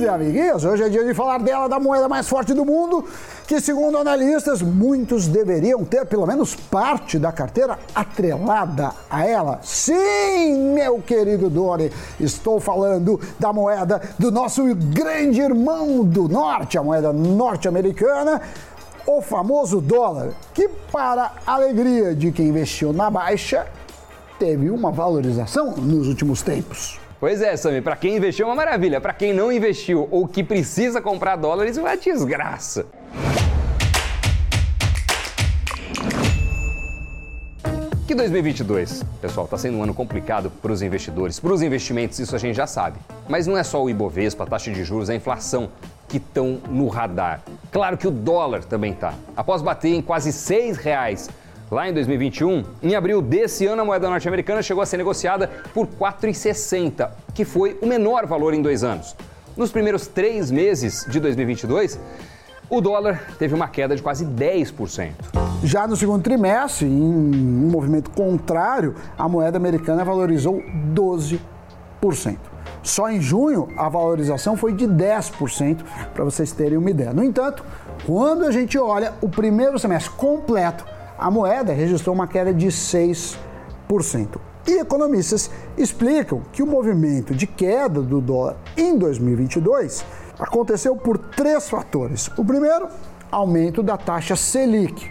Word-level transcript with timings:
amiguinhos 0.00 0.02
e 0.02 0.08
amiguinhas, 0.08 0.64
hoje 0.64 0.82
é 0.84 0.88
dia 0.88 1.04
de 1.04 1.14
falar 1.14 1.38
dela, 1.38 1.68
da 1.68 1.78
moeda 1.78 2.08
mais 2.08 2.28
forte 2.28 2.54
do 2.54 2.64
mundo, 2.64 3.04
que 3.46 3.60
segundo 3.60 3.98
analistas, 3.98 4.62
muitos 4.62 5.26
deveriam 5.26 5.84
ter 5.84 6.06
pelo 6.06 6.26
menos 6.26 6.54
parte 6.54 7.18
da 7.18 7.32
carteira 7.32 7.78
atrelada 7.94 8.92
a 9.10 9.26
ela. 9.26 9.60
Sim, 9.62 10.72
meu 10.74 11.00
querido 11.00 11.50
Dori, 11.50 11.92
estou 12.18 12.60
falando 12.60 13.20
da 13.38 13.52
moeda 13.52 14.00
do 14.18 14.30
nosso 14.30 14.62
grande 14.74 15.40
irmão 15.40 16.04
do 16.04 16.28
norte, 16.28 16.78
a 16.78 16.82
moeda 16.82 17.12
norte-americana, 17.12 18.40
o 19.06 19.20
famoso 19.20 19.80
dólar, 19.80 20.30
que 20.54 20.68
para 20.92 21.32
a 21.46 21.54
alegria 21.54 22.14
de 22.14 22.30
quem 22.30 22.48
investiu 22.48 22.92
na 22.92 23.10
baixa, 23.10 23.66
teve 24.38 24.70
uma 24.70 24.90
valorização 24.90 25.72
nos 25.72 26.06
últimos 26.06 26.42
tempos. 26.42 26.99
Pois 27.20 27.42
é, 27.42 27.54
Sami, 27.54 27.82
para 27.82 27.96
quem 27.96 28.16
investiu 28.16 28.46
é 28.46 28.48
uma 28.48 28.56
maravilha, 28.56 28.98
para 28.98 29.12
quem 29.12 29.34
não 29.34 29.52
investiu 29.52 30.08
ou 30.10 30.26
que 30.26 30.42
precisa 30.42 31.02
comprar 31.02 31.36
dólares, 31.36 31.76
é 31.76 31.80
uma 31.82 31.94
desgraça. 31.94 32.86
Que 38.06 38.14
2022, 38.14 39.04
pessoal, 39.20 39.44
está 39.44 39.58
sendo 39.58 39.76
um 39.76 39.82
ano 39.82 39.92
complicado 39.92 40.50
para 40.62 40.72
os 40.72 40.80
investidores, 40.80 41.38
para 41.38 41.52
os 41.52 41.60
investimentos, 41.60 42.18
isso 42.18 42.34
a 42.34 42.38
gente 42.38 42.56
já 42.56 42.66
sabe. 42.66 42.98
Mas 43.28 43.46
não 43.46 43.54
é 43.54 43.62
só 43.62 43.84
o 43.84 43.90
Ibovespa, 43.90 44.44
a 44.44 44.46
taxa 44.46 44.70
de 44.70 44.82
juros, 44.82 45.10
a 45.10 45.14
inflação 45.14 45.68
que 46.08 46.16
estão 46.16 46.58
no 46.70 46.88
radar. 46.88 47.42
Claro 47.70 47.98
que 47.98 48.08
o 48.08 48.10
dólar 48.10 48.64
também 48.64 48.92
está. 48.92 49.12
Após 49.36 49.60
bater 49.60 49.94
em 49.94 50.00
quase 50.00 50.30
R$ 50.30 50.72
reais 50.72 51.28
Lá 51.70 51.88
em 51.88 51.94
2021, 51.94 52.64
em 52.82 52.96
abril 52.96 53.22
desse 53.22 53.64
ano, 53.64 53.82
a 53.82 53.84
moeda 53.84 54.10
norte-americana 54.10 54.60
chegou 54.60 54.82
a 54.82 54.86
ser 54.86 54.96
negociada 54.96 55.48
por 55.72 55.86
4,60, 55.86 57.08
que 57.32 57.44
foi 57.44 57.78
o 57.80 57.86
menor 57.86 58.26
valor 58.26 58.52
em 58.54 58.60
dois 58.60 58.82
anos. 58.82 59.14
Nos 59.56 59.70
primeiros 59.70 60.08
três 60.08 60.50
meses 60.50 61.06
de 61.08 61.20
2022, 61.20 61.96
o 62.68 62.80
dólar 62.80 63.22
teve 63.38 63.54
uma 63.54 63.68
queda 63.68 63.94
de 63.94 64.02
quase 64.02 64.26
10%. 64.26 65.12
Já 65.62 65.86
no 65.86 65.96
segundo 65.96 66.24
trimestre, 66.24 66.86
em 66.86 66.90
um 66.90 67.70
movimento 67.70 68.10
contrário, 68.10 68.96
a 69.16 69.28
moeda 69.28 69.56
americana 69.56 70.04
valorizou 70.04 70.60
12%. 70.92 71.38
Só 72.82 73.08
em 73.08 73.20
junho 73.20 73.68
a 73.76 73.88
valorização 73.88 74.56
foi 74.56 74.72
de 74.72 74.88
10%, 74.88 75.84
para 76.12 76.24
vocês 76.24 76.50
terem 76.50 76.78
uma 76.78 76.90
ideia. 76.90 77.12
No 77.12 77.22
entanto, 77.22 77.64
quando 78.04 78.44
a 78.44 78.50
gente 78.50 78.76
olha 78.76 79.12
o 79.20 79.28
primeiro 79.28 79.78
semestre 79.78 80.10
completo, 80.14 80.84
a 81.20 81.30
moeda 81.30 81.74
registrou 81.74 82.14
uma 82.14 82.26
queda 82.26 82.52
de 82.52 82.68
6%. 82.68 83.36
E 84.66 84.78
economistas 84.78 85.50
explicam 85.76 86.40
que 86.52 86.62
o 86.62 86.66
movimento 86.66 87.34
de 87.34 87.46
queda 87.46 88.00
do 88.00 88.20
dólar 88.20 88.56
em 88.76 88.96
2022 88.96 90.04
aconteceu 90.38 90.96
por 90.96 91.18
três 91.18 91.68
fatores. 91.68 92.28
O 92.38 92.44
primeiro, 92.44 92.88
aumento 93.30 93.82
da 93.82 93.98
taxa 93.98 94.34
Selic, 94.34 95.10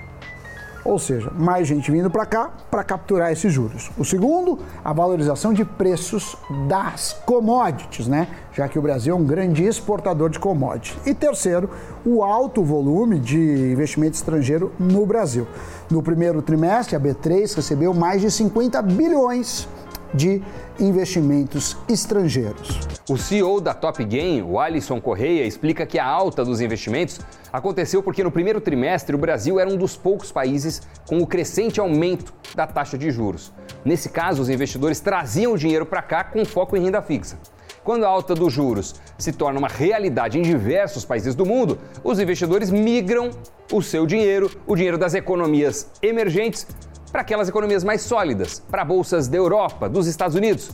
ou 0.90 0.98
seja, 0.98 1.32
mais 1.38 1.68
gente 1.68 1.92
vindo 1.92 2.10
para 2.10 2.26
cá 2.26 2.52
para 2.72 2.84
capturar 2.84 3.32
esses 3.32 3.54
juros. 3.54 3.92
O 3.96 4.04
segundo, 4.04 4.58
a 4.84 4.92
valorização 4.92 5.54
de 5.54 5.64
preços 5.64 6.36
das 6.68 7.14
commodities, 7.26 8.08
né? 8.08 8.28
Já 8.54 8.68
que 8.68 8.80
o 8.80 8.82
Brasil 8.82 9.16
é 9.16 9.18
um 9.18 9.24
grande 9.24 9.64
exportador 9.64 10.32
de 10.32 10.40
commodities. 10.40 10.98
E 11.06 11.14
terceiro, 11.14 11.70
o 12.04 12.24
alto 12.24 12.64
volume 12.64 13.20
de 13.20 13.38
investimento 13.72 14.16
estrangeiro 14.16 14.72
no 14.80 15.06
Brasil. 15.06 15.48
No 15.92 16.02
primeiro 16.02 16.42
trimestre, 16.42 16.96
a 16.96 17.00
B3 17.00 17.56
recebeu 17.56 17.94
mais 17.94 18.22
de 18.22 18.32
50 18.32 18.82
bilhões 18.82 19.68
de 20.14 20.42
investimentos 20.80 21.78
estrangeiros. 21.88 22.80
O 23.10 23.18
CEO 23.18 23.60
da 23.60 23.74
Top 23.74 24.04
Game, 24.04 24.42
o 24.42 24.60
Alisson 24.60 25.00
Correia, 25.00 25.46
explica 25.46 25.86
que 25.86 26.00
a 26.00 26.06
alta 26.06 26.44
dos 26.44 26.62
investimentos 26.62 27.20
aconteceu 27.52 28.02
porque 28.02 28.24
no 28.24 28.32
primeiro 28.32 28.62
trimestre 28.62 29.16
o 29.16 29.20
Brasil 29.20 29.60
era 29.60 29.70
um 29.70 29.78
dos 29.78 29.96
poucos 29.96 30.32
países 30.32 30.82
com 31.08 31.20
o 31.20 31.28
crescente 31.28 31.80
aumento 31.80 32.34
da 32.56 32.68
taxa 32.68 32.98
de 32.98 33.12
juros. 33.12 33.52
Nesse 33.84 34.10
caso, 34.10 34.42
os 34.42 34.50
investidores 34.50 35.00
traziam 35.00 35.54
o 35.54 35.58
dinheiro 35.58 35.86
para 35.86 36.02
cá 36.02 36.24
com 36.24 36.44
foco 36.46 36.76
em 36.76 36.84
renda 36.84 37.02
fixa. 37.02 37.38
Quando 37.84 38.04
a 38.04 38.08
alta 38.08 38.36
dos 38.36 38.54
juros 38.54 38.96
se 39.18 39.32
torna 39.32 39.58
uma 39.58 39.68
realidade 39.68 40.38
em 40.38 40.42
diversos 40.42 41.06
países 41.06 41.34
do 41.34 41.46
mundo, 41.46 41.80
os 42.04 42.20
investidores 42.20 42.70
migram 42.70 43.32
o 43.72 43.82
seu 43.82 44.06
dinheiro, 44.06 44.52
o 44.68 44.76
dinheiro 44.76 44.98
das 44.98 45.14
economias 45.14 45.90
emergentes, 46.02 46.68
para 47.12 47.22
aquelas 47.22 47.50
economias 47.50 47.84
mais 47.84 48.02
sólidas, 48.02 48.62
para 48.70 48.86
bolsas 48.86 49.28
da 49.28 49.38
Europa, 49.38 49.90
dos 49.90 50.08
Estados 50.08 50.36
Unidos. 50.36 50.72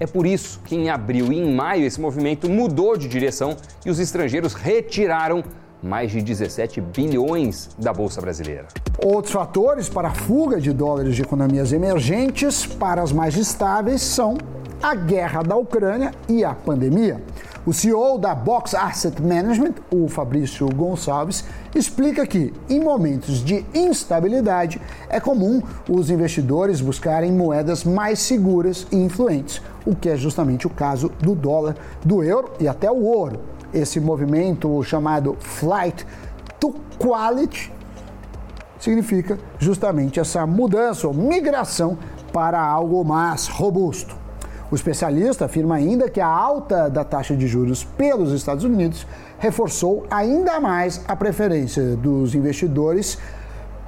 É 0.00 0.06
por 0.06 0.26
isso 0.26 0.60
que 0.64 0.74
em 0.74 0.90
abril 0.90 1.32
e 1.32 1.38
em 1.38 1.54
maio 1.54 1.84
esse 1.84 2.00
movimento 2.00 2.48
mudou 2.48 2.96
de 2.96 3.06
direção 3.06 3.56
e 3.84 3.90
os 3.90 4.00
estrangeiros 4.00 4.54
retiraram 4.54 5.44
mais 5.82 6.10
de 6.10 6.22
17 6.22 6.80
bilhões 6.80 7.68
da 7.78 7.92
Bolsa 7.92 8.20
Brasileira. 8.20 8.66
Outros 9.04 9.32
fatores 9.32 9.88
para 9.88 10.08
a 10.08 10.14
fuga 10.14 10.60
de 10.60 10.72
dólares 10.72 11.14
de 11.14 11.22
economias 11.22 11.72
emergentes 11.72 12.66
para 12.66 13.02
as 13.02 13.12
mais 13.12 13.36
estáveis 13.36 14.02
são 14.02 14.36
a 14.82 14.94
guerra 14.94 15.42
da 15.42 15.56
Ucrânia 15.56 16.12
e 16.28 16.42
a 16.42 16.54
pandemia. 16.54 17.22
O 17.66 17.72
CEO 17.72 18.18
da 18.18 18.34
Box 18.34 18.74
Asset 18.74 19.22
Management, 19.22 19.74
o 19.90 20.08
Fabrício 20.08 20.68
Gonçalves, 20.68 21.44
explica 21.74 22.26
que, 22.26 22.52
em 22.68 22.80
momentos 22.80 23.44
de 23.44 23.64
instabilidade, 23.74 24.80
é 25.08 25.18
comum 25.18 25.62
os 25.88 26.10
investidores 26.10 26.80
buscarem 26.80 27.32
moedas 27.32 27.84
mais 27.84 28.20
seguras 28.20 28.86
e 28.92 28.96
influentes, 28.96 29.60
o 29.84 29.94
que 29.94 30.08
é 30.08 30.16
justamente 30.16 30.66
o 30.66 30.70
caso 30.70 31.10
do 31.20 31.34
dólar, 31.34 31.76
do 32.04 32.22
euro 32.22 32.52
e 32.60 32.68
até 32.68 32.90
o 32.90 33.02
ouro. 33.02 33.40
Esse 33.72 33.98
movimento 33.98 34.82
chamado 34.84 35.36
Flight 35.40 36.06
to 36.60 36.74
Quality 36.98 37.72
significa 38.78 39.38
justamente 39.58 40.20
essa 40.20 40.46
mudança 40.46 41.08
ou 41.08 41.14
migração 41.14 41.98
para 42.32 42.60
algo 42.60 43.04
mais 43.04 43.48
robusto. 43.48 44.16
O 44.70 44.74
especialista 44.74 45.44
afirma 45.44 45.76
ainda 45.76 46.08
que 46.08 46.20
a 46.20 46.26
alta 46.26 46.88
da 46.88 47.04
taxa 47.04 47.36
de 47.36 47.46
juros 47.46 47.84
pelos 47.84 48.32
Estados 48.32 48.64
Unidos 48.64 49.06
reforçou 49.38 50.06
ainda 50.10 50.60
mais 50.60 51.04
a 51.06 51.14
preferência 51.14 51.96
dos 51.96 52.34
investidores 52.34 53.18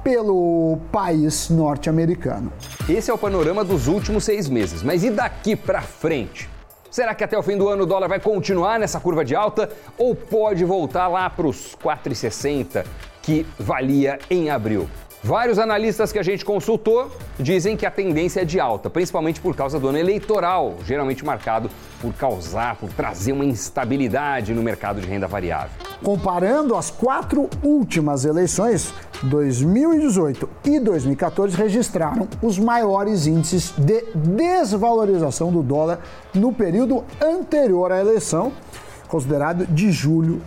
pelo 0.03 0.77
país 0.91 1.49
norte-americano. 1.49 2.51
Esse 2.87 3.11
é 3.11 3.13
o 3.13 3.17
panorama 3.17 3.63
dos 3.63 3.87
últimos 3.87 4.23
seis 4.23 4.47
meses, 4.47 4.81
mas 4.81 5.03
e 5.03 5.09
daqui 5.09 5.55
para 5.55 5.81
frente? 5.81 6.49
Será 6.89 7.13
que 7.13 7.23
até 7.23 7.37
o 7.37 7.43
fim 7.43 7.57
do 7.57 7.67
ano 7.67 7.83
o 7.83 7.85
dólar 7.85 8.07
vai 8.07 8.19
continuar 8.19 8.79
nessa 8.79 8.99
curva 8.99 9.25
de 9.25 9.35
alta 9.35 9.69
ou 9.97 10.15
pode 10.15 10.63
voltar 10.63 11.07
lá 11.07 11.29
para 11.29 11.45
os 11.45 11.75
4,60 11.75 12.85
que 13.21 13.45
valia 13.59 14.17
em 14.29 14.49
abril? 14.49 14.87
Vários 15.27 15.59
analistas 15.59 16.13
que 16.13 16.17
a 16.17 16.23
gente 16.23 16.45
consultou 16.45 17.11
dizem 17.37 17.75
que 17.75 17.85
a 17.85 17.91
tendência 17.91 18.43
é 18.43 18.45
de 18.45 18.61
alta, 18.61 18.89
principalmente 18.89 19.41
por 19.41 19.53
causa 19.53 19.77
do 19.77 19.89
ano 19.89 19.97
eleitoral, 19.97 20.75
geralmente 20.85 21.25
marcado 21.25 21.69
por 22.01 22.13
causar, 22.13 22.77
por 22.77 22.89
trazer 22.93 23.33
uma 23.33 23.43
instabilidade 23.43 24.53
no 24.53 24.63
mercado 24.63 25.01
de 25.01 25.05
renda 25.05 25.27
variável. 25.27 25.71
Comparando 26.01 26.77
as 26.77 26.89
quatro 26.89 27.49
últimas 27.61 28.23
eleições, 28.23 28.93
2018 29.21 30.49
e 30.63 30.79
2014 30.79 31.57
registraram 31.57 32.25
os 32.41 32.57
maiores 32.57 33.27
índices 33.27 33.73
de 33.77 34.05
desvalorização 34.15 35.51
do 35.51 35.61
dólar 35.61 35.99
no 36.33 36.53
período 36.53 37.03
anterior 37.21 37.91
à 37.91 37.99
eleição, 37.99 38.53
considerado 39.09 39.65
de 39.67 39.91
julho 39.91 40.41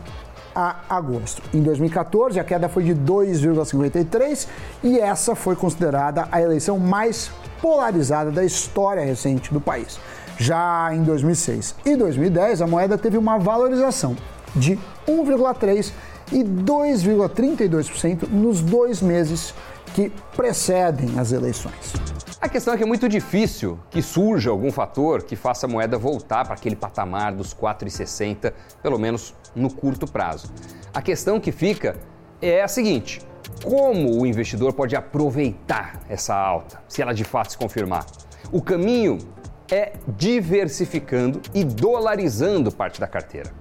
a 0.54 0.76
agosto. 0.88 1.42
Em 1.54 1.62
2014, 1.62 2.38
a 2.38 2.44
queda 2.44 2.68
foi 2.68 2.84
de 2.84 2.94
2,53 2.94 4.48
e 4.82 4.98
essa 4.98 5.34
foi 5.34 5.56
considerada 5.56 6.28
a 6.30 6.40
eleição 6.40 6.78
mais 6.78 7.30
polarizada 7.60 8.30
da 8.30 8.44
história 8.44 9.04
recente 9.04 9.52
do 9.52 9.60
país. 9.60 9.98
Já 10.38 10.90
em 10.92 11.02
2006 11.02 11.76
e 11.84 11.96
2010, 11.96 12.62
a 12.62 12.66
moeda 12.66 12.96
teve 12.96 13.18
uma 13.18 13.38
valorização 13.38 14.16
de 14.56 14.78
1,3 15.06 15.92
e 16.32 16.42
2,32% 16.42 18.28
nos 18.28 18.60
dois 18.60 19.02
meses 19.02 19.54
que 19.94 20.10
precedem 20.36 21.18
as 21.18 21.32
eleições. 21.32 21.92
A 22.40 22.48
questão 22.48 22.72
é 22.72 22.76
que 22.78 22.82
é 22.82 22.86
muito 22.86 23.06
difícil 23.06 23.78
que 23.90 24.00
surja 24.00 24.48
algum 24.48 24.72
fator 24.72 25.22
que 25.22 25.36
faça 25.36 25.66
a 25.66 25.68
moeda 25.68 25.98
voltar 25.98 26.44
para 26.44 26.54
aquele 26.54 26.74
patamar 26.74 27.34
dos 27.34 27.52
4,60, 27.52 28.52
pelo 28.82 28.98
menos 28.98 29.34
no 29.54 29.72
curto 29.72 30.06
prazo. 30.06 30.52
A 30.92 31.00
questão 31.00 31.40
que 31.40 31.52
fica 31.52 31.96
é 32.40 32.62
a 32.62 32.68
seguinte: 32.68 33.20
como 33.62 34.20
o 34.20 34.26
investidor 34.26 34.72
pode 34.72 34.96
aproveitar 34.96 36.00
essa 36.08 36.34
alta, 36.34 36.82
se 36.88 37.02
ela 37.02 37.12
de 37.12 37.24
fato 37.24 37.52
se 37.52 37.58
confirmar? 37.58 38.06
O 38.50 38.60
caminho 38.60 39.18
é 39.70 39.92
diversificando 40.16 41.40
e 41.54 41.62
dolarizando 41.62 42.72
parte 42.72 43.00
da 43.00 43.06
carteira. 43.06 43.59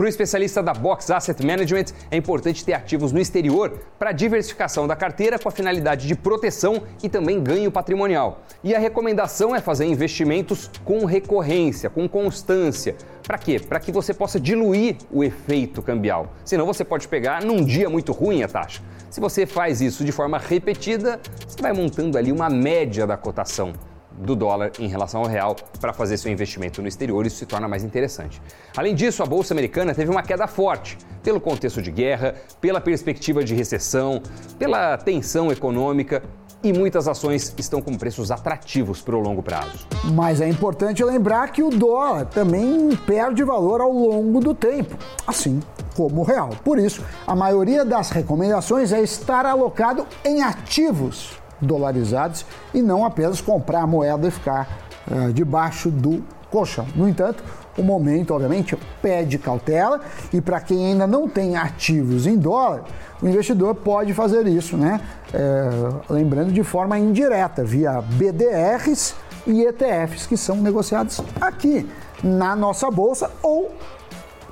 Para 0.00 0.06
o 0.06 0.08
especialista 0.08 0.62
da 0.62 0.72
Box 0.72 1.10
Asset 1.10 1.44
Management, 1.44 1.92
é 2.10 2.16
importante 2.16 2.64
ter 2.64 2.72
ativos 2.72 3.12
no 3.12 3.20
exterior 3.20 3.80
para 3.98 4.12
diversificação 4.12 4.86
da 4.86 4.96
carteira 4.96 5.38
com 5.38 5.46
a 5.46 5.52
finalidade 5.52 6.08
de 6.08 6.14
proteção 6.14 6.84
e 7.02 7.08
também 7.10 7.38
ganho 7.38 7.70
patrimonial. 7.70 8.40
E 8.64 8.74
a 8.74 8.78
recomendação 8.78 9.54
é 9.54 9.60
fazer 9.60 9.84
investimentos 9.84 10.70
com 10.86 11.04
recorrência, 11.04 11.90
com 11.90 12.08
constância. 12.08 12.96
Para 13.26 13.36
quê? 13.36 13.60
Para 13.60 13.78
que 13.78 13.92
você 13.92 14.14
possa 14.14 14.40
diluir 14.40 14.96
o 15.12 15.22
efeito 15.22 15.82
cambial. 15.82 16.32
Senão 16.46 16.64
você 16.64 16.82
pode 16.82 17.06
pegar 17.06 17.44
num 17.44 17.62
dia 17.62 17.90
muito 17.90 18.10
ruim 18.12 18.42
a 18.42 18.48
taxa. 18.48 18.80
Se 19.10 19.20
você 19.20 19.44
faz 19.44 19.82
isso 19.82 20.02
de 20.02 20.12
forma 20.12 20.38
repetida, 20.38 21.20
você 21.46 21.60
vai 21.60 21.74
montando 21.74 22.16
ali 22.16 22.32
uma 22.32 22.48
média 22.48 23.06
da 23.06 23.18
cotação 23.18 23.74
do 24.20 24.36
dólar 24.36 24.72
em 24.78 24.86
relação 24.86 25.22
ao 25.22 25.26
real 25.26 25.56
para 25.80 25.92
fazer 25.92 26.16
seu 26.16 26.30
investimento 26.30 26.82
no 26.82 26.88
exterior, 26.88 27.24
isso 27.26 27.36
se 27.36 27.46
torna 27.46 27.66
mais 27.66 27.82
interessante. 27.82 28.40
Além 28.76 28.94
disso, 28.94 29.22
a 29.22 29.26
bolsa 29.26 29.54
americana 29.54 29.94
teve 29.94 30.10
uma 30.10 30.22
queda 30.22 30.46
forte 30.46 30.98
pelo 31.22 31.40
contexto 31.40 31.80
de 31.82 31.90
guerra, 31.90 32.34
pela 32.60 32.80
perspectiva 32.80 33.42
de 33.42 33.54
recessão, 33.54 34.22
pela 34.58 34.96
tensão 34.98 35.50
econômica 35.50 36.22
e 36.62 36.72
muitas 36.72 37.08
ações 37.08 37.54
estão 37.58 37.80
com 37.80 37.96
preços 37.96 38.30
atrativos 38.30 39.00
para 39.00 39.16
o 39.16 39.20
longo 39.20 39.42
prazo. 39.42 39.86
Mas 40.12 40.40
é 40.40 40.48
importante 40.48 41.02
lembrar 41.02 41.50
que 41.52 41.62
o 41.62 41.70
dólar 41.70 42.26
também 42.26 42.94
perde 43.06 43.42
valor 43.42 43.80
ao 43.80 43.92
longo 43.92 44.40
do 44.40 44.54
tempo, 44.54 44.96
assim 45.26 45.60
como 45.96 46.20
o 46.20 46.24
real. 46.24 46.50
Por 46.62 46.78
isso, 46.78 47.02
a 47.26 47.34
maioria 47.34 47.84
das 47.84 48.10
recomendações 48.10 48.92
é 48.92 49.00
estar 49.00 49.46
alocado 49.46 50.06
em 50.24 50.42
ativos 50.42 51.39
dolarizados 51.60 52.44
e 52.72 52.82
não 52.82 53.04
apenas 53.04 53.40
comprar 53.40 53.82
a 53.82 53.86
moeda 53.86 54.26
e 54.26 54.30
ficar 54.30 54.68
uh, 55.10 55.32
debaixo 55.32 55.90
do 55.90 56.24
colchão. 56.50 56.86
No 56.94 57.08
entanto, 57.08 57.42
o 57.78 57.82
momento, 57.82 58.34
obviamente, 58.34 58.76
pede 59.00 59.38
cautela 59.38 60.00
e 60.32 60.40
para 60.40 60.60
quem 60.60 60.86
ainda 60.86 61.06
não 61.06 61.28
tem 61.28 61.56
ativos 61.56 62.26
em 62.26 62.36
dólar, 62.36 62.82
o 63.22 63.28
investidor 63.28 63.74
pode 63.76 64.12
fazer 64.12 64.46
isso, 64.46 64.76
né? 64.76 65.00
É, 65.32 66.12
lembrando 66.12 66.52
de 66.52 66.64
forma 66.64 66.98
indireta, 66.98 67.62
via 67.64 68.00
BDRs 68.02 69.14
e 69.46 69.62
ETFs 69.62 70.26
que 70.26 70.36
são 70.36 70.56
negociados 70.56 71.20
aqui 71.40 71.88
na 72.22 72.56
nossa 72.56 72.90
bolsa 72.90 73.30
ou 73.42 73.70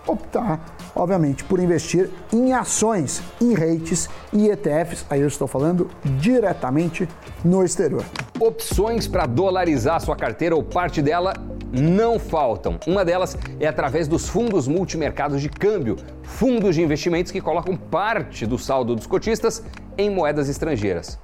optar 0.07 0.61
obviamente, 0.95 1.45
por 1.45 1.61
investir 1.61 2.11
em 2.33 2.53
ações, 2.53 3.23
em 3.41 3.55
rates 3.55 4.09
e 4.33 4.49
ETFs. 4.49 5.05
Aí 5.09 5.21
eu 5.21 5.29
estou 5.29 5.47
falando 5.47 5.91
diretamente 6.19 7.09
no 7.45 7.65
exterior. 7.65 8.05
Opções 8.39 9.07
para 9.07 9.27
dolarizar 9.27 10.01
sua 10.01 10.17
carteira 10.17 10.55
ou 10.55 10.63
parte 10.63 11.03
dela 11.03 11.35
não 11.73 12.19
faltam. 12.19 12.79
Uma 12.87 13.05
delas 13.05 13.37
é 13.61 13.67
através 13.67 14.09
dos 14.09 14.29
fundos 14.29 14.67
multimercados 14.67 15.41
de 15.41 15.49
câmbio, 15.49 15.97
fundos 16.23 16.75
de 16.75 16.83
investimentos 16.83 17.33
que 17.33 17.41
colocam 17.41 17.77
parte 17.77 18.47
do 18.47 18.59
saldo 18.59 18.95
dos 18.95 19.07
cotistas 19.07 19.63
em 19.97 20.11
moedas 20.11 20.49
estrangeiras. 20.49 21.19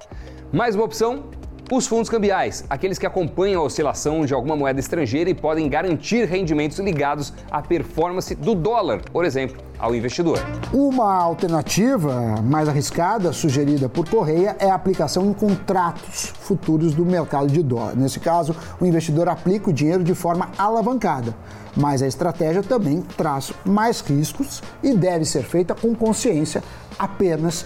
Mais 0.51 0.75
uma 0.75 0.85
opção 0.85 1.23
os 1.71 1.87
fundos 1.87 2.09
cambiais, 2.09 2.63
aqueles 2.69 2.99
que 2.99 3.05
acompanham 3.05 3.61
a 3.61 3.65
oscilação 3.65 4.25
de 4.25 4.33
alguma 4.33 4.55
moeda 4.55 4.79
estrangeira 4.79 5.29
e 5.29 5.33
podem 5.33 5.67
garantir 5.67 6.25
rendimentos 6.25 6.77
ligados 6.79 7.33
à 7.49 7.61
performance 7.61 8.35
do 8.35 8.53
dólar, 8.53 9.01
por 9.11 9.25
exemplo, 9.25 9.57
ao 9.79 9.95
investidor. 9.95 10.39
Uma 10.71 11.15
alternativa 11.15 12.41
mais 12.43 12.69
arriscada, 12.69 13.33
sugerida 13.33 13.89
por 13.89 14.07
Correia, 14.07 14.55
é 14.59 14.69
a 14.69 14.75
aplicação 14.75 15.25
em 15.25 15.33
contratos 15.33 16.33
futuros 16.39 16.93
do 16.93 17.03
mercado 17.03 17.47
de 17.47 17.63
dólar. 17.63 17.95
Nesse 17.95 18.19
caso, 18.19 18.55
o 18.79 18.85
investidor 18.85 19.27
aplica 19.27 19.69
o 19.69 19.73
dinheiro 19.73 20.03
de 20.03 20.13
forma 20.13 20.51
alavancada, 20.57 21.35
mas 21.75 22.01
a 22.01 22.07
estratégia 22.07 22.61
também 22.61 23.01
traz 23.17 23.51
mais 23.65 24.01
riscos 24.01 24.61
e 24.83 24.93
deve 24.93 25.25
ser 25.25 25.43
feita 25.43 25.73
com 25.73 25.95
consciência 25.95 26.63
apenas 26.97 27.65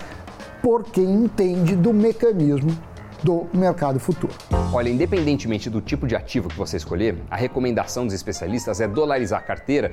por 0.61 0.83
quem 0.83 1.05
entende 1.05 1.75
do 1.75 1.93
mecanismo 1.93 2.71
do 3.23 3.47
mercado 3.53 3.99
futuro. 3.99 4.33
Olha, 4.73 4.89
independentemente 4.89 5.69
do 5.69 5.81
tipo 5.81 6.07
de 6.07 6.15
ativo 6.15 6.49
que 6.49 6.57
você 6.57 6.77
escolher, 6.77 7.17
a 7.29 7.35
recomendação 7.35 8.05
dos 8.05 8.13
especialistas 8.13 8.79
é 8.81 8.87
dolarizar 8.87 9.39
a 9.39 9.43
carteira, 9.43 9.91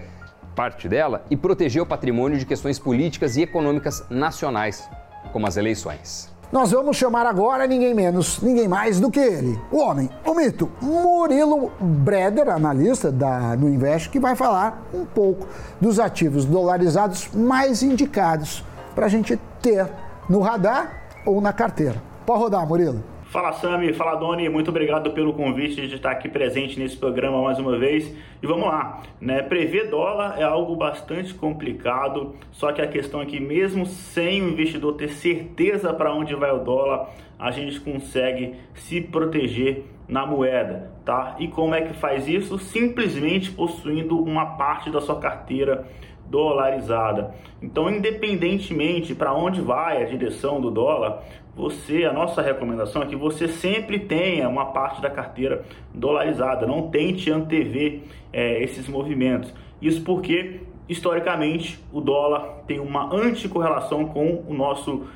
parte 0.55 0.89
dela, 0.89 1.25
e 1.31 1.37
proteger 1.37 1.83
o 1.83 1.87
patrimônio 1.87 2.39
de 2.39 2.47
questões 2.47 2.79
políticas 2.79 3.37
e 3.37 3.43
econômicas 3.43 4.05
nacionais, 4.09 4.89
como 5.33 5.47
as 5.47 5.57
eleições. 5.57 6.35
Nós 6.53 6.71
vamos 6.71 6.97
chamar 6.97 7.27
agora 7.27 7.67
ninguém 7.67 7.93
menos, 7.93 8.41
ninguém 8.41 8.69
mais 8.69 9.01
do 9.01 9.11
que 9.11 9.19
ele, 9.19 9.61
o 9.71 9.79
homem, 9.79 10.09
o 10.25 10.33
mito, 10.33 10.71
Murilo 10.81 11.73
Breder, 11.81 12.49
analista 12.49 13.11
da 13.11 13.57
no 13.57 13.69
Invest, 13.69 14.09
que 14.09 14.21
vai 14.21 14.37
falar 14.37 14.87
um 14.95 15.05
pouco 15.05 15.49
dos 15.81 15.99
ativos 15.99 16.45
dolarizados 16.45 17.29
mais 17.35 17.83
indicados 17.83 18.65
para 18.95 19.07
a 19.07 19.09
gente 19.09 19.37
ter 19.61 19.89
no 20.29 20.39
radar 20.41 20.93
ou 21.27 21.41
na 21.41 21.53
carteira. 21.53 22.01
Pode 22.25 22.41
rodar, 22.41 22.67
Murilo. 22.67 23.03
Fala 23.37 23.53
Sami, 23.53 23.93
fala 23.93 24.15
Doni, 24.15 24.49
muito 24.49 24.71
obrigado 24.71 25.11
pelo 25.11 25.35
convite 25.35 25.87
de 25.87 25.97
estar 25.97 26.11
aqui 26.11 26.27
presente 26.27 26.81
nesse 26.81 26.97
programa 26.97 27.43
mais 27.43 27.59
uma 27.59 27.77
vez. 27.77 28.17
E 28.43 28.47
vamos 28.47 28.65
lá, 28.67 29.03
né? 29.21 29.43
Prever 29.43 29.91
dólar 29.91 30.37
é 30.39 30.43
algo 30.43 30.75
bastante 30.75 31.35
complicado, 31.35 32.35
só 32.51 32.73
que 32.73 32.81
a 32.81 32.87
questão 32.87 33.21
é 33.21 33.27
que 33.27 33.39
mesmo 33.39 33.85
sem 33.85 34.41
o 34.41 34.49
investidor 34.49 34.95
ter 34.95 35.11
certeza 35.11 35.93
para 35.93 36.15
onde 36.15 36.35
vai 36.35 36.51
o 36.51 36.61
dólar, 36.61 37.11
a 37.39 37.51
gente 37.51 37.79
consegue 37.79 38.55
se 38.73 39.03
proteger 39.03 39.85
na 40.09 40.25
moeda, 40.25 40.91
tá? 41.05 41.37
E 41.39 41.47
como 41.47 41.75
é 41.75 41.83
que 41.83 41.93
faz 41.93 42.27
isso? 42.27 42.59
Simplesmente 42.59 43.51
possuindo 43.51 44.19
uma 44.19 44.57
parte 44.57 44.89
da 44.89 45.03
sua 45.03 45.21
carteira 45.21 45.87
dolarizada. 46.25 47.35
Então, 47.63 47.91
independentemente 47.91 49.15
para 49.15 49.33
onde 49.33 49.61
vai 49.61 50.03
a 50.03 50.07
direção 50.07 50.61
do 50.61 50.71
dólar, 50.71 51.23
você, 51.57 52.05
a 52.05 52.13
nossa 52.13 52.43
recomendação 52.43 53.01
é 53.01 53.07
que 53.07 53.17
você 53.17 53.49
sempre 53.49 53.99
tenha 53.99 54.47
uma 54.47 54.67
parte 54.67 55.01
da 55.01 55.09
carteira 55.09 55.65
dolarizada, 55.95 56.67
não 56.67 56.91
tente 56.91 57.31
antever 57.31 58.03
é, 58.31 58.63
esses 58.63 58.87
movimentos. 58.87 59.55
Isso 59.81 60.03
porque, 60.03 60.61
historicamente, 60.87 61.83
o 61.91 62.03
dólar 62.03 62.63
tem 62.67 62.79
uma 62.79 63.11
anticorrelação 63.11 64.05
com 64.05 64.45
o 64.47 64.53
nosso 64.53 65.07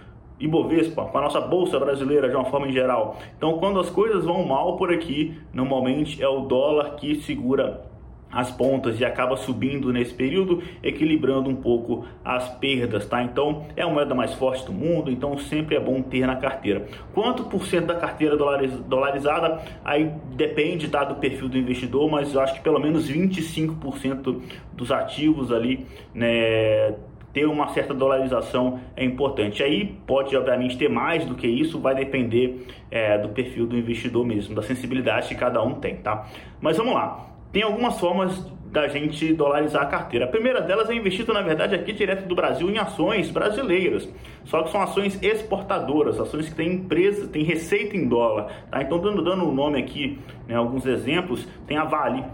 Ibovespa, 0.41 1.05
com 1.05 1.19
a 1.19 1.21
nossa 1.21 1.43
bolsa 1.43 1.79
brasileira 1.79 2.27
de 2.27 2.35
uma 2.35 2.47
forma 2.47 2.67
em 2.67 2.73
geral. 2.73 3.19
Então, 3.37 3.59
quando 3.59 3.79
as 3.79 3.91
coisas 3.91 4.25
vão 4.25 4.43
mal 4.43 4.79
por 4.79 4.91
aqui, 4.91 5.39
normalmente 5.53 6.23
é 6.23 6.29
o 6.29 6.41
dólar 6.47 6.97
que 6.97 7.17
segura 7.17 7.90
as 8.33 8.51
pontas 8.51 9.01
e 9.01 9.05
acaba 9.05 9.37
subindo 9.37 9.93
nesse 9.93 10.15
período, 10.15 10.63
equilibrando 10.83 11.51
um 11.51 11.57
pouco 11.57 12.05
as 12.25 12.49
perdas, 12.59 13.07
tá? 13.07 13.23
Então 13.23 13.67
é 13.77 13.83
a 13.83 13.89
moeda 13.89 14.15
mais 14.15 14.35
forte 14.35 14.65
do 14.65 14.73
mundo, 14.73 15.11
então 15.11 15.37
sempre 15.39 15.77
é 15.77 15.81
bom 15.81 16.01
ter 16.03 16.27
na 16.27 16.37
carteira. 16.37 16.87
Quanto 17.13 17.45
por 17.45 17.67
cento 17.67 17.87
da 17.87 17.95
carteira 17.95 18.37
dolarizada? 18.37 19.61
Aí 19.85 20.11
depende 20.35 20.89
tá, 20.89 21.05
do 21.05 21.17
perfil 21.17 21.49
do 21.49 21.59
investidor, 21.59 22.11
mas 22.11 22.33
eu 22.35 22.41
acho 22.41 22.55
que 22.55 22.61
pelo 22.61 22.79
menos 22.79 23.11
25% 23.11 24.41
dos 24.73 24.93
ativos 24.93 25.53
ali, 25.53 25.87
né? 26.15 26.95
Ter 27.33 27.47
uma 27.47 27.69
certa 27.69 27.95
dolarização 27.95 28.81
é 28.97 29.05
importante. 29.05 29.63
Aí 29.63 29.97
pode, 30.05 30.37
obviamente, 30.37 30.77
ter 30.77 30.89
mais 30.89 31.25
do 31.25 31.37
que 31.37 31.47
isso, 31.47 31.79
vai 31.79 31.95
depender 31.95 32.67
é, 32.91 33.17
do 33.19 33.29
perfil 33.29 33.69
do 33.69 33.79
investidor 33.79 34.27
mesmo, 34.27 34.53
da 34.53 34.63
sensibilidade 34.63 35.29
que 35.29 35.37
cada 35.37 35.63
um 35.63 35.75
tem, 35.75 35.99
tá? 35.99 36.27
Mas 36.61 36.77
vamos 36.77 36.93
lá. 36.93 37.30
Tem 37.53 37.63
algumas 37.63 37.99
formas 37.99 38.47
da 38.71 38.87
gente 38.87 39.35
dolarizar 39.35 39.83
a 39.83 39.87
carteira. 39.87 40.27
A 40.27 40.29
primeira 40.29 40.61
delas 40.61 40.89
é 40.89 40.95
investido, 40.95 41.33
na 41.33 41.43
verdade, 41.43 41.75
aqui 41.75 41.93
direto 41.93 42.27
do 42.27 42.35
Brasil 42.37 42.71
em 42.71 42.79
ações 42.79 43.29
brasileiras. 43.29 44.09
Só 44.45 44.63
que 44.63 44.71
são 44.71 44.81
ações 44.81 45.21
exportadoras, 45.21 46.21
ações 46.21 46.49
que 46.49 46.55
têm 46.55 46.75
empresa, 46.75 47.27
têm 47.27 47.43
receita 47.43 47.97
em 47.97 48.07
dólar. 48.07 48.53
Tá? 48.71 48.81
Então, 48.81 49.01
dando, 49.01 49.23
dando 49.23 49.45
o 49.45 49.53
nome 49.53 49.79
aqui, 49.79 50.19
né, 50.47 50.55
alguns 50.55 50.87
exemplos, 50.87 51.49
tem 51.67 51.77
a 51.77 51.85
Vale, 51.85 52.25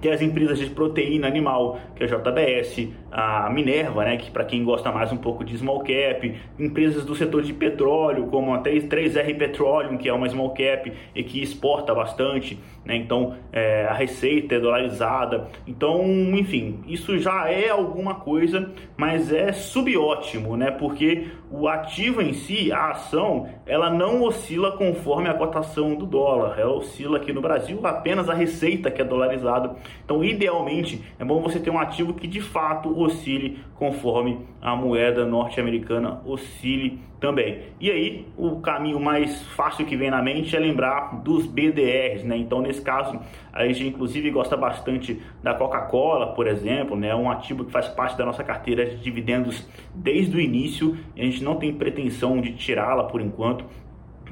tem 0.00 0.12
as 0.12 0.22
empresas 0.22 0.58
de 0.58 0.66
proteína 0.70 1.26
animal, 1.26 1.78
que 1.94 2.04
é 2.04 2.06
a 2.06 2.08
JBS, 2.08 2.88
a 3.18 3.48
Minerva, 3.48 4.04
né, 4.04 4.18
que 4.18 4.30
para 4.30 4.44
quem 4.44 4.62
gosta 4.62 4.92
mais 4.92 5.10
um 5.10 5.16
pouco 5.16 5.42
de 5.42 5.56
small 5.56 5.78
cap, 5.78 6.38
empresas 6.58 7.02
do 7.02 7.14
setor 7.14 7.42
de 7.42 7.54
petróleo, 7.54 8.26
como 8.26 8.52
a 8.52 8.62
3R 8.62 9.38
Petroleum, 9.38 9.96
que 9.96 10.06
é 10.06 10.12
uma 10.12 10.28
small 10.28 10.50
cap 10.50 10.92
e 11.14 11.22
que 11.24 11.42
exporta 11.42 11.94
bastante, 11.94 12.58
né, 12.84 12.94
então 12.94 13.34
é, 13.50 13.86
a 13.86 13.94
receita 13.94 14.56
é 14.56 14.60
dolarizada. 14.60 15.48
Então, 15.66 16.04
enfim, 16.34 16.80
isso 16.86 17.18
já 17.18 17.48
é 17.48 17.70
alguma 17.70 18.16
coisa, 18.16 18.70
mas 18.98 19.32
é 19.32 19.50
subótimo, 19.50 20.54
né, 20.54 20.70
porque 20.70 21.28
o 21.50 21.68
ativo 21.68 22.20
em 22.20 22.34
si, 22.34 22.70
a 22.70 22.90
ação, 22.90 23.48
ela 23.64 23.88
não 23.88 24.24
oscila 24.24 24.72
conforme 24.72 25.30
a 25.30 25.34
cotação 25.34 25.94
do 25.94 26.04
dólar, 26.04 26.58
ela 26.58 26.74
oscila 26.74 27.16
aqui 27.16 27.32
no 27.32 27.40
Brasil 27.40 27.80
apenas 27.82 28.28
a 28.28 28.34
receita 28.34 28.90
que 28.90 29.00
é 29.00 29.04
dolarizada 29.04 29.74
Então, 30.04 30.22
idealmente, 30.22 31.02
é 31.18 31.24
bom 31.24 31.40
você 31.40 31.58
ter 31.58 31.70
um 31.70 31.78
ativo 31.78 32.12
que 32.12 32.26
de 32.26 32.42
fato 32.42 33.05
oscile 33.06 33.58
conforme 33.74 34.40
a 34.60 34.74
moeda 34.74 35.24
norte-americana 35.24 36.20
oscile 36.24 36.98
também. 37.20 37.62
E 37.80 37.90
aí, 37.90 38.26
o 38.36 38.60
caminho 38.60 39.00
mais 39.00 39.42
fácil 39.42 39.86
que 39.86 39.96
vem 39.96 40.10
na 40.10 40.22
mente 40.22 40.54
é 40.54 40.58
lembrar 40.58 41.22
dos 41.22 41.46
BDRs, 41.46 42.24
né? 42.24 42.36
Então, 42.36 42.60
nesse 42.60 42.82
caso, 42.82 43.18
a 43.52 43.66
gente 43.66 43.86
inclusive 43.86 44.30
gosta 44.30 44.56
bastante 44.56 45.20
da 45.42 45.54
Coca-Cola, 45.54 46.34
por 46.34 46.46
exemplo, 46.46 46.96
né? 46.96 47.14
Um 47.14 47.30
ativo 47.30 47.64
que 47.64 47.72
faz 47.72 47.88
parte 47.88 48.16
da 48.16 48.24
nossa 48.24 48.44
carteira 48.44 48.84
de 48.84 48.96
dividendos 48.96 49.66
desde 49.94 50.36
o 50.36 50.40
início. 50.40 50.96
A 51.16 51.22
gente 51.22 51.42
não 51.42 51.56
tem 51.56 51.72
pretensão 51.72 52.40
de 52.40 52.52
tirá-la 52.52 53.04
por 53.04 53.20
enquanto. 53.20 53.64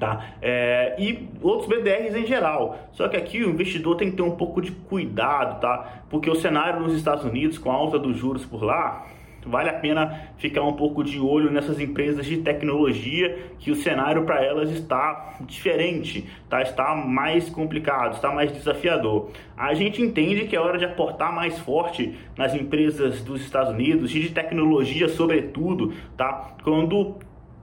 Tá? 0.04 0.26
É, 0.42 0.94
e 0.99 1.28
outros 1.40 1.66
BDRs 1.66 2.14
em 2.14 2.26
geral. 2.26 2.76
Só 2.92 3.08
que 3.08 3.16
aqui 3.16 3.42
o 3.42 3.49
investidor 3.49 3.96
tem 3.96 4.11
que 4.11 4.16
ter 4.16 4.23
um 4.23 4.37
pouco 4.37 4.61
de 4.61 4.70
cuidado, 4.70 5.61
tá? 5.61 6.02
Porque 6.11 6.28
o 6.28 6.34
cenário 6.34 6.80
nos 6.80 6.94
Estados 6.94 7.25
Unidos, 7.25 7.56
com 7.56 7.70
a 7.70 7.75
alta 7.75 7.99
dos 7.99 8.14
juros 8.14 8.44
por 8.44 8.62
lá, 8.62 9.06
vale 9.46 9.70
a 9.70 9.75
pena 9.75 10.28
ficar 10.37 10.62
um 10.62 10.75
pouco 10.75 11.02
de 11.02 11.18
olho 11.18 11.50
nessas 11.50 11.80
empresas 11.80 12.26
de 12.26 12.38
tecnologia, 12.38 13.50
que 13.58 13.70
o 13.70 13.75
cenário 13.75 14.25
para 14.25 14.44
elas 14.44 14.70
está 14.70 15.37
diferente, 15.40 16.28
tá? 16.50 16.61
está 16.61 16.94
mais 16.94 17.49
complicado, 17.49 18.14
está 18.14 18.30
mais 18.30 18.52
desafiador. 18.52 19.30
A 19.56 19.73
gente 19.73 20.02
entende 20.02 20.46
que 20.46 20.54
é 20.54 20.61
hora 20.61 20.76
de 20.76 20.84
aportar 20.84 21.34
mais 21.34 21.58
forte 21.61 22.14
nas 22.37 22.54
empresas 22.54 23.23
dos 23.23 23.40
Estados 23.40 23.73
Unidos 23.73 24.14
e 24.14 24.20
de 24.20 24.30
tecnologia, 24.30 25.08
sobretudo, 25.08 25.94
tá? 26.14 26.56
quando 26.62 27.16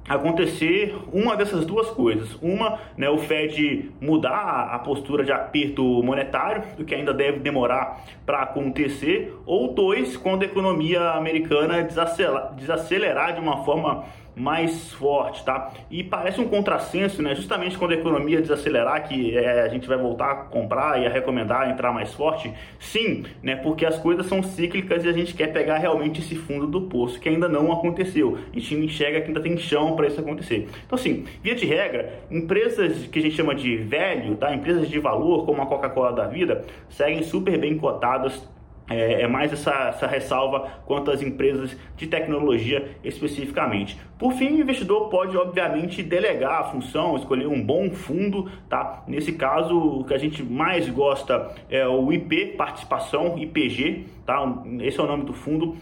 acontecer 0.07 0.95
uma 1.11 1.35
dessas 1.35 1.65
duas 1.65 1.89
coisas. 1.89 2.37
Uma, 2.41 2.79
né, 2.97 3.09
o 3.09 3.17
Fed 3.17 3.91
mudar 3.99 4.69
a 4.73 4.79
postura 4.79 5.23
de 5.23 5.31
aperto 5.31 5.83
monetário, 6.03 6.63
o 6.79 6.83
que 6.83 6.95
ainda 6.95 7.13
deve 7.13 7.39
demorar 7.39 8.03
para 8.25 8.41
acontecer, 8.41 9.33
ou 9.45 9.73
dois, 9.73 10.17
quando 10.17 10.43
a 10.43 10.45
economia 10.45 11.11
americana 11.11 11.83
desacelerar, 11.83 12.53
desacelerar 12.55 13.33
de 13.33 13.39
uma 13.39 13.63
forma 13.63 14.05
mais 14.35 14.91
forte, 14.93 15.43
tá? 15.43 15.71
E 15.89 16.03
parece 16.03 16.39
um 16.39 16.47
contrassenso, 16.47 17.21
né? 17.21 17.35
Justamente 17.35 17.77
quando 17.77 17.91
a 17.91 17.95
economia 17.95 18.41
desacelerar, 18.41 19.07
que 19.07 19.37
é, 19.37 19.61
a 19.61 19.67
gente 19.67 19.87
vai 19.87 19.97
voltar 19.97 20.31
a 20.31 20.35
comprar 20.35 21.01
e 21.01 21.05
a 21.05 21.09
recomendar 21.09 21.69
entrar 21.69 21.91
mais 21.91 22.13
forte, 22.13 22.51
sim, 22.79 23.23
né? 23.43 23.55
Porque 23.55 23.85
as 23.85 23.97
coisas 23.97 24.25
são 24.25 24.41
cíclicas 24.41 25.03
e 25.05 25.09
a 25.09 25.13
gente 25.13 25.33
quer 25.33 25.47
pegar 25.47 25.77
realmente 25.77 26.21
esse 26.21 26.35
fundo 26.35 26.67
do 26.67 26.81
poço, 26.83 27.19
que 27.19 27.29
ainda 27.29 27.47
não 27.47 27.71
aconteceu. 27.71 28.37
A 28.51 28.59
gente 28.59 28.75
enxerga 28.75 29.21
que 29.21 29.27
ainda 29.27 29.41
tem 29.41 29.57
chão 29.57 29.95
para 29.95 30.07
isso 30.07 30.19
acontecer. 30.19 30.67
Então, 30.85 30.97
assim, 30.97 31.25
via 31.43 31.55
de 31.55 31.65
regra, 31.65 32.21
empresas 32.29 33.07
que 33.07 33.19
a 33.19 33.21
gente 33.21 33.35
chama 33.35 33.53
de 33.53 33.77
velho, 33.77 34.35
tá? 34.35 34.53
Empresas 34.53 34.89
de 34.89 34.99
valor, 34.99 35.45
como 35.45 35.61
a 35.61 35.65
Coca-Cola 35.65 36.13
da 36.13 36.27
vida, 36.27 36.63
seguem 36.89 37.23
super 37.23 37.57
bem 37.57 37.77
cotadas 37.77 38.49
é, 38.89 39.21
é, 39.21 39.27
mais 39.27 39.53
essa, 39.53 39.71
essa 39.89 40.07
ressalva 40.07 40.69
quanto 40.85 41.11
às 41.11 41.21
empresas 41.21 41.75
de 41.95 42.07
tecnologia 42.07 42.97
especificamente. 43.03 43.97
Por 44.17 44.33
fim, 44.33 44.49
o 44.49 44.59
investidor 44.59 45.09
pode, 45.09 45.35
obviamente, 45.37 46.03
delegar 46.03 46.61
a 46.61 46.63
função, 46.65 47.15
escolher 47.15 47.47
um 47.47 47.61
bom 47.61 47.89
fundo. 47.91 48.51
Tá? 48.69 49.03
Nesse 49.07 49.33
caso, 49.33 49.77
o 49.77 50.03
que 50.03 50.13
a 50.13 50.17
gente 50.17 50.43
mais 50.43 50.89
gosta 50.89 51.55
é 51.69 51.87
o 51.87 52.11
IP, 52.11 52.57
participação, 52.57 53.37
IPG. 53.37 54.05
Tá? 54.25 54.63
Esse 54.81 54.99
é 54.99 55.03
o 55.03 55.07
nome 55.07 55.25
do 55.25 55.33
fundo. 55.33 55.75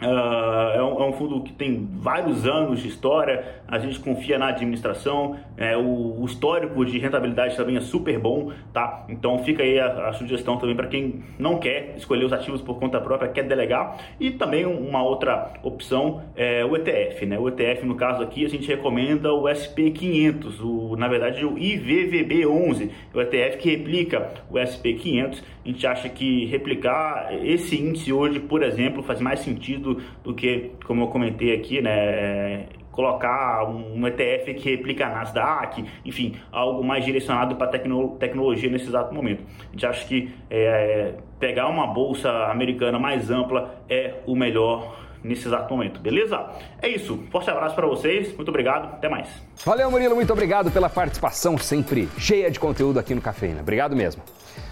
Uh, 0.00 0.76
é, 0.76 0.82
um, 0.82 1.02
é, 1.02 1.08
um, 1.08 1.12
fundo 1.12 1.40
que 1.42 1.52
tem 1.52 1.88
vários 1.94 2.46
anos 2.46 2.80
de 2.80 2.86
história, 2.86 3.44
a 3.66 3.80
gente 3.80 3.98
confia 3.98 4.38
na 4.38 4.46
administração, 4.46 5.36
é, 5.56 5.76
o, 5.76 6.20
o, 6.20 6.24
histórico 6.24 6.84
de 6.84 6.98
rentabilidade 6.98 7.56
também 7.56 7.76
é 7.76 7.80
super 7.80 8.16
bom, 8.16 8.52
tá? 8.72 9.04
Então 9.08 9.40
fica 9.40 9.64
aí 9.64 9.80
a, 9.80 10.08
a 10.08 10.12
sugestão 10.12 10.56
também 10.56 10.76
para 10.76 10.86
quem 10.86 11.24
não 11.36 11.58
quer 11.58 11.94
escolher 11.96 12.24
os 12.24 12.32
ativos 12.32 12.62
por 12.62 12.78
conta 12.78 13.00
própria, 13.00 13.28
quer 13.28 13.42
delegar, 13.42 13.98
e 14.20 14.30
também 14.30 14.64
uma 14.64 15.02
outra 15.02 15.52
opção 15.64 16.22
é 16.36 16.64
o 16.64 16.76
ETF, 16.76 17.26
né? 17.26 17.36
O 17.36 17.48
ETF, 17.48 17.84
no 17.84 17.96
caso 17.96 18.22
aqui, 18.22 18.44
a 18.44 18.48
gente 18.48 18.68
recomenda 18.68 19.32
o 19.32 19.44
SP500, 19.44 20.60
o, 20.60 20.96
na 20.96 21.08
verdade 21.08 21.44
o 21.44 21.56
IVVB11, 21.56 22.90
o 23.12 23.20
ETF 23.20 23.58
que 23.58 23.70
replica 23.70 24.30
o 24.48 24.54
SP500, 24.54 25.42
a 25.68 25.70
gente 25.70 25.86
acha 25.86 26.08
que 26.08 26.46
replicar 26.46 27.28
esse 27.44 27.78
índice 27.78 28.10
hoje, 28.10 28.40
por 28.40 28.62
exemplo, 28.62 29.02
faz 29.02 29.20
mais 29.20 29.40
sentido 29.40 30.00
do, 30.24 30.34
que, 30.34 30.70
como 30.86 31.02
eu 31.02 31.08
comentei 31.08 31.54
aqui, 31.54 31.82
né, 31.82 32.64
colocar 32.90 33.68
um 33.68 34.06
ETF 34.06 34.54
que 34.54 34.70
replica 34.70 35.06
a 35.06 35.10
Nasdaq, 35.10 35.84
enfim, 36.06 36.36
algo 36.50 36.82
mais 36.82 37.04
direcionado 37.04 37.54
para 37.56 37.66
tecno, 37.66 38.16
tecnologia 38.18 38.70
nesse 38.70 38.86
exato 38.86 39.14
momento. 39.14 39.44
A 39.68 39.72
gente 39.72 39.86
acha 39.86 40.06
que 40.06 40.34
é, 40.48 41.14
pegar 41.38 41.68
uma 41.68 41.86
bolsa 41.86 42.30
americana 42.46 42.98
mais 42.98 43.30
ampla 43.30 43.82
é 43.90 44.14
o 44.26 44.34
melhor 44.34 44.96
nesse 45.22 45.46
exato 45.46 45.74
momento, 45.74 46.00
beleza? 46.00 46.48
É 46.80 46.88
isso, 46.88 47.22
forte 47.30 47.50
abraço 47.50 47.74
para 47.74 47.86
vocês, 47.86 48.34
muito 48.34 48.48
obrigado, 48.48 48.94
até 48.94 49.08
mais. 49.08 49.28
Valeu, 49.66 49.90
Murilo, 49.90 50.14
muito 50.14 50.32
obrigado 50.32 50.70
pela 50.70 50.88
participação 50.88 51.58
sempre 51.58 52.08
cheia 52.16 52.50
de 52.50 52.58
conteúdo 52.58 52.98
aqui 52.98 53.14
no 53.14 53.20
Cafeína, 53.20 53.60
obrigado 53.60 53.94
mesmo. 53.94 54.22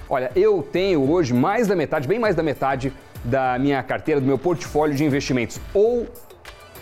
Olha, 0.08 0.30
eu 0.36 0.62
tenho 0.62 1.10
hoje 1.10 1.34
mais 1.34 1.66
da 1.66 1.74
metade, 1.74 2.06
bem 2.06 2.18
mais 2.18 2.36
da 2.36 2.42
metade 2.42 2.92
da 3.24 3.58
minha 3.58 3.82
carteira, 3.82 4.20
do 4.20 4.26
meu 4.26 4.38
portfólio 4.38 4.94
de 4.94 5.04
investimentos, 5.04 5.60
ou 5.74 6.06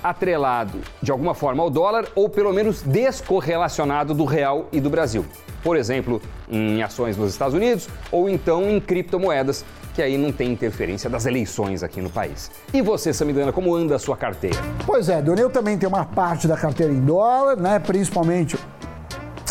atrelado 0.02 0.80
de 1.00 1.10
alguma 1.10 1.34
forma 1.34 1.62
ao 1.62 1.70
dólar, 1.70 2.06
ou 2.14 2.28
pelo 2.28 2.52
menos 2.52 2.82
descorrelacionado 2.82 4.12
do 4.12 4.26
real 4.26 4.68
e 4.70 4.78
do 4.78 4.90
Brasil. 4.90 5.24
Por 5.62 5.78
exemplo, 5.78 6.20
em 6.50 6.82
ações 6.82 7.16
nos 7.16 7.30
Estados 7.30 7.54
Unidos 7.54 7.88
ou 8.12 8.28
então 8.28 8.68
em 8.68 8.78
criptomoedas, 8.78 9.64
que 9.94 10.02
aí 10.02 10.18
não 10.18 10.30
tem 10.30 10.52
interferência 10.52 11.08
das 11.08 11.24
eleições 11.24 11.82
aqui 11.82 12.02
no 12.02 12.10
país. 12.10 12.50
E 12.74 12.82
você, 12.82 13.14
Samidana, 13.14 13.50
como 13.50 13.74
anda 13.74 13.96
a 13.96 13.98
sua 13.98 14.16
carteira? 14.16 14.58
Pois 14.84 15.08
é, 15.08 15.22
Dona, 15.22 15.40
eu 15.40 15.48
também 15.48 15.78
tenho 15.78 15.90
uma 15.90 16.04
parte 16.04 16.46
da 16.46 16.56
carteira 16.56 16.92
em 16.92 17.00
dólar, 17.00 17.56
né? 17.56 17.78
Principalmente 17.78 18.58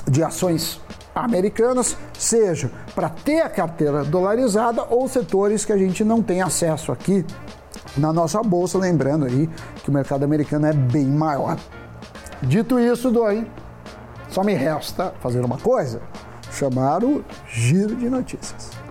de 0.07 0.21
ações 0.21 0.79
americanas, 1.15 1.97
seja 2.23 2.71
para 2.95 3.09
ter 3.09 3.41
a 3.41 3.49
carteira 3.49 4.03
dolarizada 4.03 4.83
ou 4.89 5.07
setores 5.07 5.65
que 5.65 5.73
a 5.73 5.77
gente 5.77 6.03
não 6.03 6.21
tem 6.21 6.41
acesso 6.41 6.91
aqui 6.91 7.25
na 7.97 8.13
nossa 8.13 8.41
bolsa, 8.41 8.77
lembrando 8.77 9.25
aí 9.25 9.49
que 9.83 9.89
o 9.89 9.93
mercado 9.93 10.23
americano 10.23 10.65
é 10.65 10.73
bem 10.73 11.05
maior. 11.05 11.57
Dito 12.41 12.79
isso, 12.79 13.11
Doi, 13.11 13.47
só 14.29 14.43
me 14.43 14.53
resta 14.53 15.13
fazer 15.19 15.43
uma 15.43 15.57
coisa: 15.57 16.01
chamar 16.51 17.03
o 17.03 17.23
giro 17.47 17.95
de 17.95 18.09
notícias 18.09 18.82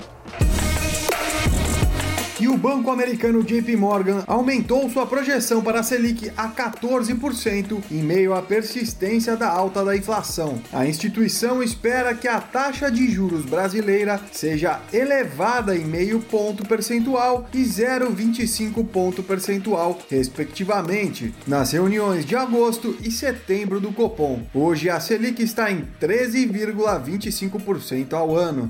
e 2.42 2.48
o 2.48 2.56
banco 2.56 2.90
americano 2.90 3.44
JP 3.44 3.76
Morgan 3.76 4.24
aumentou 4.26 4.90
sua 4.90 5.06
projeção 5.06 5.62
para 5.62 5.78
a 5.78 5.82
Selic 5.84 6.32
a 6.36 6.48
14% 6.48 7.80
em 7.88 8.02
meio 8.02 8.34
à 8.34 8.42
persistência 8.42 9.36
da 9.36 9.48
alta 9.48 9.84
da 9.84 9.96
inflação. 9.96 10.60
A 10.72 10.84
instituição 10.84 11.62
espera 11.62 12.16
que 12.16 12.26
a 12.26 12.40
taxa 12.40 12.90
de 12.90 13.08
juros 13.08 13.44
brasileira 13.44 14.20
seja 14.32 14.80
elevada 14.92 15.76
em 15.76 15.84
meio 15.84 16.18
ponto 16.18 16.66
percentual 16.66 17.48
e 17.54 17.62
0,25 17.62 18.84
ponto 18.88 19.22
percentual, 19.22 19.96
respectivamente, 20.10 21.32
nas 21.46 21.70
reuniões 21.70 22.26
de 22.26 22.34
agosto 22.34 22.96
e 23.04 23.12
setembro 23.12 23.78
do 23.78 23.92
Copom. 23.92 24.42
Hoje 24.52 24.90
a 24.90 24.98
Selic 24.98 25.40
está 25.40 25.70
em 25.70 25.86
13,25% 26.00 28.14
ao 28.14 28.34
ano. 28.34 28.68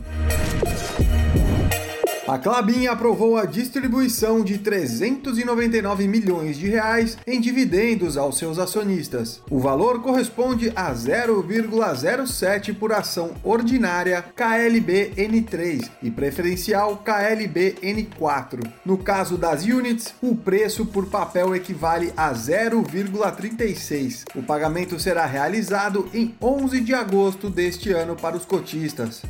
A 2.27 2.39
Clabin 2.39 2.87
aprovou 2.87 3.37
a 3.37 3.45
distribuição 3.45 4.45
de 4.45 4.59
399 4.59 6.07
milhões 6.07 6.57
de 6.57 6.69
reais 6.69 7.19
em 7.27 7.41
dividendos 7.41 8.17
aos 8.17 8.39
seus 8.39 8.61
acionistas. 8.61 9.41
O 9.51 9.59
valor 9.59 10.01
corresponde 10.01 10.73
a 10.77 10.93
0,07 10.93 12.75
por 12.75 12.93
ação 12.93 13.33
ordinária 13.43 14.25
KLB 14.37 15.15
N3 15.17 15.91
e 16.01 16.13
preferencial 16.13 16.99
KLB 16.99 17.79
N4. 17.83 18.71
No 18.87 18.97
caso 18.99 19.37
das 19.37 19.65
units, 19.65 20.15
o 20.23 20.37
preço 20.37 20.87
por 20.87 21.07
papel 21.07 21.57
equivale 21.57 22.13
a 22.17 22.33
0,36. 22.33 24.23
O 24.37 24.45
pagamento 24.45 25.01
será 25.01 25.27
realizado 25.27 26.09
em 26.15 26.33
11 26.41 26.81
de 26.83 26.95
agosto 26.95 27.51
deste 27.51 27.91
ano 27.91 28.15
para 28.15 28.37
os 28.37 28.45
cotistas. 28.45 29.23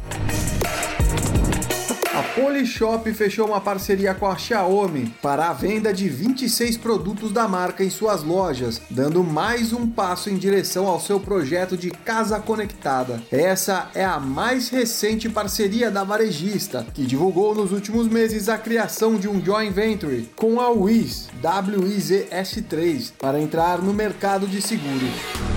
Polishop 2.35 3.13
fechou 3.13 3.49
uma 3.49 3.61
parceria 3.61 4.15
com 4.15 4.27
a 4.27 4.39
Xiaomi 4.39 5.15
para 5.21 5.51
a 5.51 5.53
venda 5.53 5.93
de 5.93 6.09
26 6.09 6.79
produtos 6.79 7.31
da 7.31 7.47
marca 7.47 7.85
em 7.85 7.91
suas 7.91 8.23
lojas, 8.23 8.81
dando 8.89 9.23
mais 9.23 9.73
um 9.73 9.87
passo 9.87 10.31
em 10.31 10.39
direção 10.39 10.87
ao 10.87 10.99
seu 10.99 11.21
projeto 11.21 11.77
de 11.77 11.91
casa 11.91 12.41
conectada. 12.41 13.23
Essa 13.31 13.91
é 13.95 14.05
a 14.05 14.19
mais 14.19 14.71
recente 14.71 15.29
parceria 15.29 15.91
da 15.91 16.05
varejista, 16.05 16.87
que 16.95 17.05
divulgou 17.05 17.55
nos 17.55 17.71
últimos 17.71 18.09
meses 18.09 18.49
a 18.49 18.57
criação 18.57 19.17
de 19.17 19.29
um 19.29 19.45
joint 19.45 19.71
venture 19.71 20.31
com 20.35 20.59
a 20.59 20.71
Wiz, 20.71 21.29
WIZS3, 21.43 23.13
para 23.19 23.41
entrar 23.41 23.83
no 23.83 23.93
mercado 23.93 24.47
de 24.47 24.63
seguros. 24.63 25.52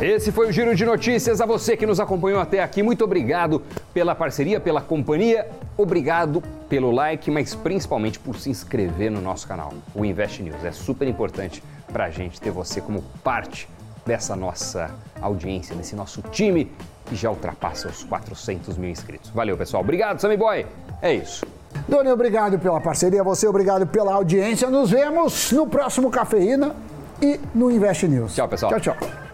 Esse 0.00 0.30
foi 0.30 0.48
o 0.48 0.52
Giro 0.52 0.76
de 0.76 0.84
Notícias. 0.84 1.40
A 1.40 1.46
você 1.46 1.76
que 1.76 1.84
nos 1.84 1.98
acompanhou 1.98 2.40
até 2.40 2.62
aqui, 2.62 2.84
muito 2.84 3.02
obrigado 3.02 3.60
pela 3.92 4.14
parceria, 4.14 4.60
pela 4.60 4.80
companhia. 4.80 5.48
Obrigado 5.76 6.40
pelo 6.68 6.92
like, 6.92 7.28
mas 7.32 7.52
principalmente 7.52 8.16
por 8.16 8.36
se 8.36 8.48
inscrever 8.48 9.10
no 9.10 9.20
nosso 9.20 9.48
canal, 9.48 9.72
o 9.92 10.04
Invest 10.04 10.40
News. 10.40 10.64
É 10.64 10.70
super 10.70 11.08
importante 11.08 11.60
para 11.92 12.04
a 12.04 12.10
gente 12.10 12.40
ter 12.40 12.52
você 12.52 12.80
como 12.80 13.02
parte 13.24 13.68
dessa 14.06 14.36
nossa 14.36 14.88
audiência, 15.20 15.74
desse 15.74 15.96
nosso 15.96 16.22
time 16.30 16.70
que 17.06 17.16
já 17.16 17.28
ultrapassa 17.28 17.88
os 17.88 18.04
400 18.04 18.78
mil 18.78 18.90
inscritos. 18.90 19.30
Valeu, 19.30 19.56
pessoal. 19.56 19.82
Obrigado, 19.82 20.20
Sammy 20.20 20.36
Boy. 20.36 20.64
É 21.02 21.12
isso. 21.12 21.44
Doni, 21.88 22.10
obrigado 22.10 22.56
pela 22.56 22.80
parceria, 22.80 23.24
você 23.24 23.48
obrigado 23.48 23.84
pela 23.84 24.14
audiência. 24.14 24.70
Nos 24.70 24.90
vemos 24.90 25.50
no 25.50 25.66
próximo 25.66 26.08
Cafeína 26.08 26.76
e 27.20 27.40
no 27.52 27.68
Invest 27.68 28.06
News. 28.06 28.34
Tchau, 28.34 28.48
pessoal. 28.48 28.78
Tchau, 28.78 28.94
tchau. 28.94 29.27